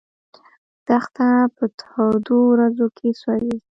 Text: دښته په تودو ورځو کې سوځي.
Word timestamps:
دښته 0.87 1.27
په 1.55 1.65
تودو 1.79 2.37
ورځو 2.51 2.87
کې 2.97 3.07
سوځي. 3.19 3.55